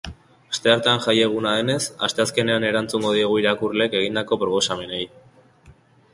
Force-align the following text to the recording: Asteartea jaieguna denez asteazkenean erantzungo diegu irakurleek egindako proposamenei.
Asteartea 0.53 0.93
jaieguna 1.07 1.51
denez 1.59 1.77
asteazkenean 2.07 2.65
erantzungo 2.71 3.13
diegu 3.19 3.39
irakurleek 3.43 3.99
egindako 4.01 4.41
proposamenei. 4.47 5.05